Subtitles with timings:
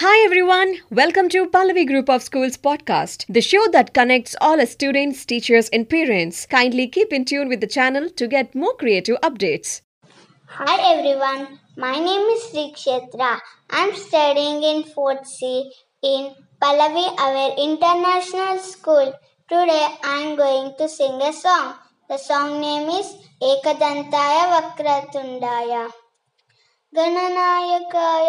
[0.00, 5.24] Hi everyone, welcome to Pallavi Group of Schools podcast, the show that connects all students,
[5.24, 6.46] teachers, and parents.
[6.46, 9.80] Kindly keep in tune with the channel to get more creative updates.
[10.46, 13.40] Hi everyone, my name is Rikshetra.
[13.70, 15.68] I'm studying in 4th C
[16.04, 19.12] in Pallavi Aware International School.
[19.48, 21.74] Today I'm going to sing a song.
[22.08, 25.90] The song name is Ekadantaya Vakratundaya.
[26.96, 28.28] गणनायकाय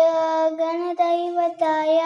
[0.60, 2.00] गणदैवताय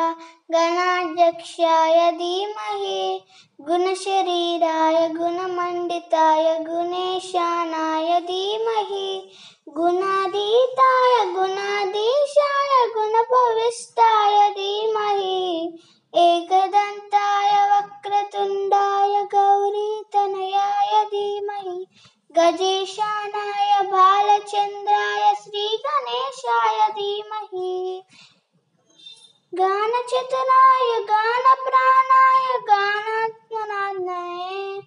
[0.53, 3.19] गणाध्यक्षाय धीमहि
[3.67, 9.09] गुणशरीराय गुणमण्डिताय गुणेशानाय धीमहि
[9.75, 15.77] गुणाधीताय गुणाधीशाय गुणपविष्टाय धीमहि
[16.13, 16.82] एकदन्ताय
[22.37, 28.03] गजेशानाय बालचन्द्राय श्रीगणेशाय धीमहि।
[29.53, 34.79] गानचतुराय गानप्राणाय गानात्मनात्मने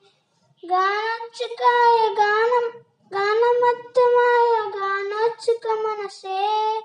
[0.64, 2.70] गानोच्चकाय गानं,
[3.12, 6.80] गानमत्तमाय, गानोच्चकमनसे।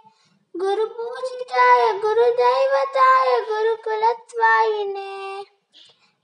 [0.58, 5.44] गुरुपूजिताय, गुरुदैवताय, गुरुकुलत्वायिने।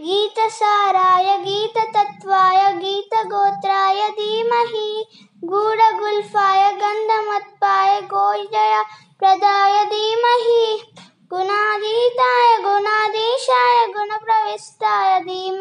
[0.00, 5.04] गीतसाराय, गीततत्त्वाय, गीतगोत्राय धीमहि।
[5.44, 8.82] गूढगुल्फाय, गन्धमत्पाय गोजय
[9.18, 10.95] प्रदाय धीमहि।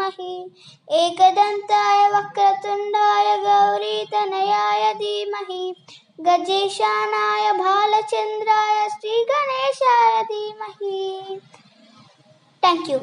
[0.10, 5.74] धीमहि एकदन्ताय वक्रतुण्डाय गौरीतनयाय धीमहि
[6.26, 11.40] गजेशानाय भालचन्द्राय श्रीगणेशाय धीमहि
[12.66, 13.00] Thank you.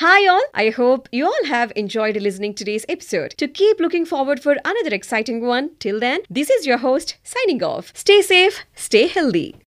[0.00, 3.30] Hi all, I hope you all have enjoyed listening today's episode.
[3.38, 7.62] To keep looking forward for another exciting one, till then, this is your host signing
[7.62, 7.92] off.
[7.94, 9.64] Stay safe, stay healthy.